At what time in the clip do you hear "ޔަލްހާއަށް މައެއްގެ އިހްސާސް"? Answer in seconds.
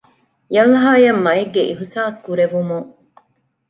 0.55-2.19